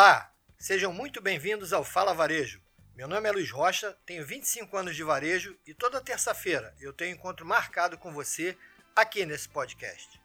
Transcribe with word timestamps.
Olá, 0.00 0.32
sejam 0.56 0.92
muito 0.92 1.20
bem-vindos 1.20 1.72
ao 1.72 1.82
Fala 1.82 2.14
Varejo. 2.14 2.62
Meu 2.94 3.08
nome 3.08 3.28
é 3.28 3.32
Luiz 3.32 3.50
Rocha, 3.50 3.98
tenho 4.06 4.24
25 4.24 4.76
anos 4.76 4.94
de 4.94 5.02
varejo 5.02 5.58
e 5.66 5.74
toda 5.74 6.00
terça-feira 6.00 6.72
eu 6.78 6.92
tenho 6.92 7.16
encontro 7.16 7.44
marcado 7.44 7.98
com 7.98 8.12
você 8.12 8.56
aqui 8.94 9.26
nesse 9.26 9.48
podcast. 9.48 10.22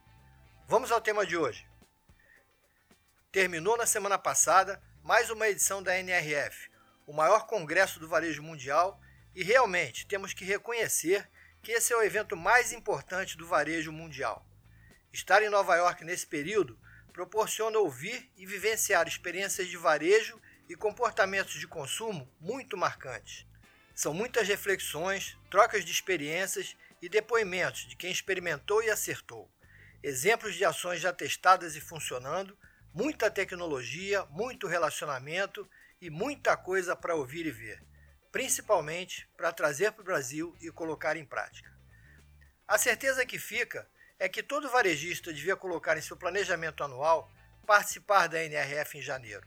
Vamos 0.68 0.92
ao 0.92 1.00
tema 1.00 1.26
de 1.26 1.36
hoje. 1.36 1.66
Terminou 3.32 3.76
na 3.76 3.84
semana 3.84 4.16
passada 4.16 4.80
mais 5.02 5.28
uma 5.28 5.48
edição 5.48 5.82
da 5.82 5.98
NRF, 5.98 6.70
o 7.04 7.12
maior 7.12 7.44
congresso 7.48 7.98
do 7.98 8.06
varejo 8.06 8.44
mundial, 8.44 9.00
e 9.34 9.42
realmente 9.42 10.06
temos 10.06 10.32
que 10.32 10.44
reconhecer 10.44 11.28
que 11.64 11.72
esse 11.72 11.92
é 11.92 11.96
o 11.96 12.02
evento 12.04 12.36
mais 12.36 12.72
importante 12.72 13.36
do 13.36 13.44
varejo 13.44 13.90
mundial. 13.90 14.46
Estar 15.12 15.42
em 15.42 15.50
Nova 15.50 15.74
York 15.74 16.04
nesse 16.04 16.28
período 16.28 16.78
proporciona 17.14 17.78
ouvir 17.78 18.28
e 18.36 18.44
vivenciar 18.44 19.06
experiências 19.06 19.68
de 19.68 19.76
varejo 19.76 20.38
e 20.68 20.74
comportamentos 20.74 21.54
de 21.54 21.66
consumo 21.66 22.28
muito 22.40 22.76
marcantes. 22.76 23.46
São 23.94 24.12
muitas 24.12 24.48
reflexões, 24.48 25.38
trocas 25.48 25.84
de 25.84 25.92
experiências 25.92 26.76
e 27.00 27.08
depoimentos 27.08 27.86
de 27.86 27.94
quem 27.94 28.10
experimentou 28.10 28.82
e 28.82 28.90
acertou. 28.90 29.48
Exemplos 30.02 30.56
de 30.56 30.64
ações 30.64 31.00
já 31.00 31.12
testadas 31.12 31.76
e 31.76 31.80
funcionando, 31.80 32.58
muita 32.92 33.30
tecnologia, 33.30 34.24
muito 34.26 34.66
relacionamento 34.66 35.70
e 36.00 36.10
muita 36.10 36.56
coisa 36.56 36.96
para 36.96 37.14
ouvir 37.14 37.46
e 37.46 37.52
ver, 37.52 37.80
principalmente 38.32 39.28
para 39.36 39.52
trazer 39.52 39.92
para 39.92 40.02
o 40.02 40.04
Brasil 40.04 40.56
e 40.60 40.68
colocar 40.72 41.16
em 41.16 41.24
prática. 41.24 41.72
A 42.66 42.76
certeza 42.76 43.24
que 43.24 43.38
fica 43.38 43.88
é 44.18 44.28
que 44.28 44.42
todo 44.42 44.70
varejista 44.70 45.32
devia 45.32 45.56
colocar 45.56 45.96
em 45.96 46.02
seu 46.02 46.16
planejamento 46.16 46.82
anual 46.82 47.30
participar 47.66 48.28
da 48.28 48.42
NRF 48.44 48.98
em 48.98 49.02
janeiro. 49.02 49.46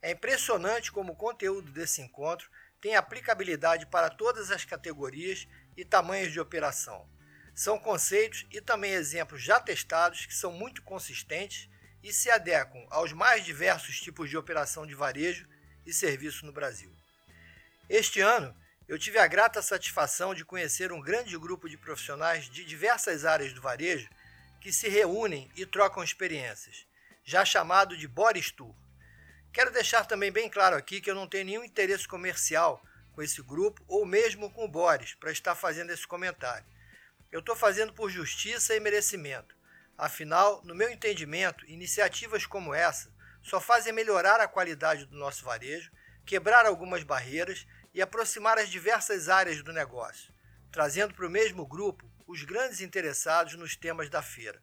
É 0.00 0.12
impressionante 0.12 0.92
como 0.92 1.12
o 1.12 1.16
conteúdo 1.16 1.70
desse 1.72 2.00
encontro 2.00 2.50
tem 2.80 2.94
aplicabilidade 2.94 3.86
para 3.86 4.10
todas 4.10 4.50
as 4.50 4.64
categorias 4.64 5.48
e 5.76 5.84
tamanhos 5.84 6.32
de 6.32 6.40
operação. 6.40 7.08
São 7.54 7.78
conceitos 7.78 8.46
e 8.50 8.60
também 8.60 8.92
exemplos 8.92 9.42
já 9.42 9.58
testados 9.58 10.26
que 10.26 10.34
são 10.34 10.52
muito 10.52 10.82
consistentes 10.82 11.68
e 12.02 12.12
se 12.12 12.30
adequam 12.30 12.86
aos 12.90 13.12
mais 13.12 13.44
diversos 13.44 13.98
tipos 13.98 14.30
de 14.30 14.36
operação 14.36 14.86
de 14.86 14.94
varejo 14.94 15.48
e 15.84 15.92
serviço 15.92 16.44
no 16.46 16.52
Brasil. 16.52 16.94
Este 17.88 18.20
ano, 18.20 18.54
eu 18.88 18.98
tive 18.98 19.18
a 19.18 19.26
grata 19.26 19.60
satisfação 19.60 20.32
de 20.32 20.44
conhecer 20.44 20.92
um 20.92 21.00
grande 21.00 21.36
grupo 21.36 21.68
de 21.68 21.76
profissionais 21.76 22.48
de 22.48 22.64
diversas 22.64 23.24
áreas 23.24 23.52
do 23.52 23.60
varejo 23.60 24.08
que 24.60 24.72
se 24.72 24.88
reúnem 24.88 25.50
e 25.56 25.66
trocam 25.66 26.04
experiências, 26.04 26.86
já 27.24 27.44
chamado 27.44 27.96
de 27.96 28.06
Boris 28.06 28.50
Tour. 28.52 28.74
Quero 29.52 29.72
deixar 29.72 30.04
também 30.04 30.30
bem 30.30 30.48
claro 30.48 30.76
aqui 30.76 31.00
que 31.00 31.10
eu 31.10 31.14
não 31.14 31.26
tenho 31.26 31.46
nenhum 31.46 31.64
interesse 31.64 32.06
comercial 32.06 32.80
com 33.12 33.22
esse 33.22 33.42
grupo 33.42 33.82
ou 33.88 34.06
mesmo 34.06 34.50
com 34.50 34.64
o 34.64 34.68
Boris 34.68 35.14
para 35.14 35.32
estar 35.32 35.54
fazendo 35.54 35.90
esse 35.90 36.06
comentário. 36.06 36.66
Eu 37.32 37.40
estou 37.40 37.56
fazendo 37.56 37.92
por 37.92 38.08
justiça 38.08 38.74
e 38.74 38.80
merecimento. 38.80 39.56
Afinal, 39.98 40.62
no 40.62 40.74
meu 40.74 40.90
entendimento, 40.90 41.66
iniciativas 41.66 42.46
como 42.46 42.74
essa 42.74 43.10
só 43.42 43.60
fazem 43.60 43.92
melhorar 43.92 44.40
a 44.40 44.48
qualidade 44.48 45.06
do 45.06 45.16
nosso 45.16 45.44
varejo, 45.44 45.90
quebrar 46.24 46.66
algumas 46.66 47.02
barreiras 47.02 47.66
e 47.96 48.02
aproximar 48.02 48.58
as 48.58 48.68
diversas 48.68 49.30
áreas 49.30 49.62
do 49.62 49.72
negócio, 49.72 50.30
trazendo 50.70 51.14
para 51.14 51.26
o 51.26 51.30
mesmo 51.30 51.66
grupo 51.66 52.06
os 52.26 52.44
grandes 52.44 52.82
interessados 52.82 53.54
nos 53.54 53.74
temas 53.74 54.10
da 54.10 54.20
feira: 54.20 54.62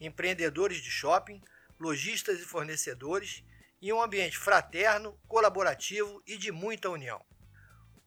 empreendedores 0.00 0.78
de 0.78 0.90
shopping, 0.90 1.40
lojistas 1.78 2.40
e 2.40 2.44
fornecedores, 2.44 3.44
em 3.80 3.92
um 3.92 4.02
ambiente 4.02 4.36
fraterno, 4.36 5.16
colaborativo 5.28 6.20
e 6.26 6.36
de 6.36 6.50
muita 6.50 6.90
união. 6.90 7.24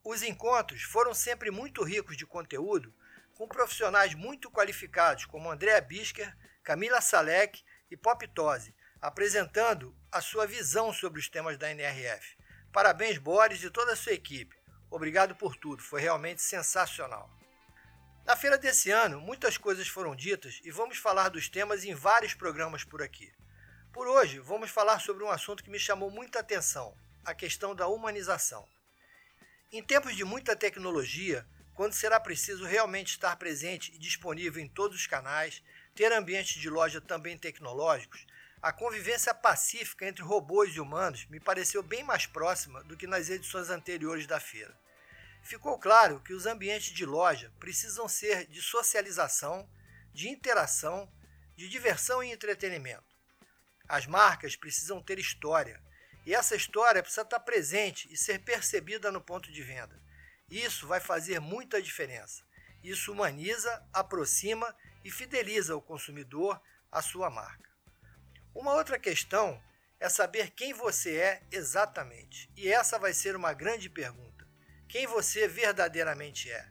Os 0.03 0.21
encontros 0.21 0.81
foram 0.81 1.13
sempre 1.13 1.49
muito 1.51 1.81
ricos 1.81 2.17
de 2.17 2.25
conteúdo, 2.25 2.93
com 3.33 3.47
profissionais 3.47 4.13
muito 4.13 4.51
qualificados 4.51 5.23
como 5.23 5.49
Andréa 5.49 5.79
Bisker, 5.79 6.35
Camila 6.61 6.99
Salek 6.99 7.63
e 7.89 7.95
Pop 7.95 8.27
Tosi, 8.27 8.75
apresentando 9.01 9.95
a 10.11 10.19
sua 10.19 10.45
visão 10.45 10.91
sobre 10.91 11.21
os 11.21 11.29
temas 11.29 11.57
da 11.57 11.71
NRF. 11.71 12.35
Parabéns, 12.73 13.17
Boris 13.17 13.63
e 13.63 13.69
toda 13.69 13.93
a 13.93 13.95
sua 13.95 14.11
equipe. 14.11 14.64
Obrigado 14.89 15.35
por 15.35 15.55
tudo, 15.55 15.81
foi 15.81 16.01
realmente 16.01 16.41
sensacional. 16.41 17.29
Na 18.25 18.35
feira 18.35 18.57
desse 18.57 18.89
ano, 18.89 19.21
muitas 19.21 19.57
coisas 19.57 19.87
foram 19.87 20.15
ditas 20.15 20.59
e 20.63 20.71
vamos 20.71 20.97
falar 20.97 21.29
dos 21.29 21.47
temas 21.47 21.83
em 21.83 21.93
vários 21.93 22.33
programas 22.33 22.83
por 22.83 23.01
aqui. 23.01 23.31
Por 23.93 24.07
hoje, 24.07 24.39
vamos 24.39 24.71
falar 24.71 24.99
sobre 24.99 25.23
um 25.23 25.29
assunto 25.29 25.63
que 25.63 25.69
me 25.69 25.79
chamou 25.79 26.09
muita 26.09 26.39
atenção: 26.39 26.97
a 27.23 27.33
questão 27.33 27.75
da 27.75 27.87
humanização. 27.87 28.67
Em 29.71 29.83
tempos 29.83 30.15
de 30.15 30.23
muita 30.23 30.55
tecnologia, 30.55 31.45
quando 31.75 31.93
será 31.93 32.19
preciso 32.19 32.65
realmente 32.65 33.11
estar 33.11 33.35
presente 33.35 33.93
e 33.93 33.97
disponível 33.97 34.63
em 34.63 34.67
todos 34.67 34.97
os 34.97 35.05
canais, 35.05 35.61
ter 35.93 36.11
ambientes 36.11 36.59
de 36.59 36.69
loja 36.69 36.99
também 36.99 37.37
tecnológicos, 37.37 38.25
a 38.65 38.73
convivência 38.73 39.31
pacífica 39.31 40.07
entre 40.07 40.23
robôs 40.23 40.75
e 40.75 40.79
humanos 40.79 41.27
me 41.27 41.39
pareceu 41.39 41.83
bem 41.83 42.03
mais 42.03 42.25
próxima 42.25 42.83
do 42.85 42.97
que 42.97 43.05
nas 43.05 43.29
edições 43.29 43.69
anteriores 43.69 44.25
da 44.25 44.39
feira. 44.39 44.75
Ficou 45.43 45.77
claro 45.77 46.19
que 46.21 46.33
os 46.33 46.47
ambientes 46.47 46.91
de 46.91 47.05
loja 47.05 47.53
precisam 47.59 48.07
ser 48.07 48.47
de 48.47 48.63
socialização, 48.63 49.69
de 50.11 50.29
interação, 50.29 51.07
de 51.55 51.69
diversão 51.69 52.23
e 52.23 52.31
entretenimento. 52.31 53.05
As 53.87 54.07
marcas 54.07 54.55
precisam 54.55 54.99
ter 54.99 55.19
história, 55.19 55.79
e 56.25 56.33
essa 56.33 56.55
história 56.55 57.03
precisa 57.03 57.21
estar 57.21 57.41
presente 57.41 58.11
e 58.11 58.17
ser 58.17 58.39
percebida 58.39 59.11
no 59.11 59.21
ponto 59.21 59.51
de 59.51 59.61
venda. 59.61 60.01
Isso 60.49 60.87
vai 60.87 60.99
fazer 60.99 61.39
muita 61.39 61.79
diferença. 61.79 62.43
Isso 62.81 63.11
humaniza, 63.11 63.87
aproxima 63.93 64.75
e 65.03 65.11
fideliza 65.11 65.75
o 65.75 65.81
consumidor 65.83 66.59
à 66.91 66.99
sua 67.03 67.29
marca. 67.29 67.74
Uma 68.55 68.73
outra 68.73 68.97
questão 68.97 69.61
é 69.99 70.07
saber 70.07 70.51
quem 70.51 70.73
você 70.73 71.17
é 71.17 71.43
exatamente. 71.51 72.49
E 72.55 72.71
essa 72.71 72.97
vai 72.97 73.11
ser 73.11 73.35
uma 73.35 73.51
grande 73.51 73.89
pergunta. 73.89 74.47
Quem 74.87 75.05
você 75.05 75.45
verdadeiramente 75.45 76.49
é? 76.49 76.65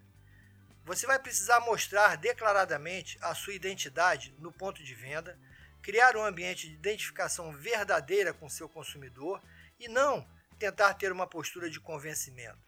Você 0.87 1.07
vai 1.07 1.19
precisar 1.19 1.61
mostrar 1.61 2.17
declaradamente 2.17 3.19
a 3.21 3.35
sua 3.35 3.53
identidade 3.53 4.35
no 4.39 4.51
ponto 4.51 4.83
de 4.83 4.95
venda, 4.95 5.39
criar 5.83 6.17
um 6.17 6.25
ambiente 6.25 6.67
de 6.67 6.75
identificação 6.75 7.53
verdadeira 7.53 8.33
com 8.33 8.49
seu 8.49 8.67
consumidor 8.67 9.43
e 9.79 9.87
não 9.87 10.27
tentar 10.59 10.95
ter 10.95 11.13
uma 11.13 11.27
postura 11.27 11.69
de 11.69 11.79
convencimento. 11.79 12.59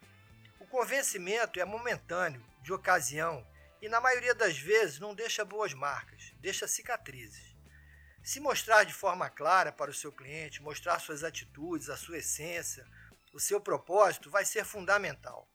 O 0.61 0.67
convencimento 0.67 1.59
é 1.59 1.65
momentâneo, 1.65 2.45
de 2.63 2.71
ocasião 2.71 3.47
e, 3.81 3.89
na 3.89 3.99
maioria 3.99 4.35
das 4.35 4.59
vezes, 4.59 4.99
não 4.99 5.15
deixa 5.15 5.43
boas 5.43 5.73
marcas, 5.73 6.35
deixa 6.39 6.69
cicatrizes. 6.69 7.56
Se 8.27 8.41
mostrar 8.41 8.83
de 8.83 8.93
forma 8.93 9.31
clara 9.31 9.71
para 9.71 9.89
o 9.89 9.95
seu 9.95 10.11
cliente, 10.11 10.61
mostrar 10.61 10.99
suas 10.99 11.23
atitudes, 11.23 11.89
a 11.89 11.97
sua 11.97 12.19
essência, 12.19 12.85
o 13.33 13.39
seu 13.39 13.61
propósito, 13.61 14.29
vai 14.29 14.45
ser 14.45 14.65
fundamental. 14.65 15.49